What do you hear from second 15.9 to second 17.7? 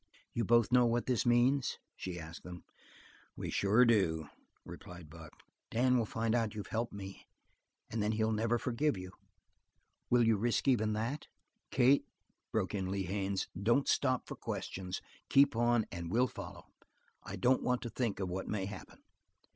and we'll follow. I don't